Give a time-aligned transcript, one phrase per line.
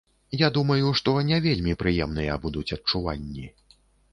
[0.41, 3.45] Я думаю, што не вельмі прыемныя будуць адчуванні.